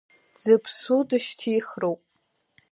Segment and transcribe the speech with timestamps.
[0.33, 2.01] Дзыԥсу дышьҭихроуп.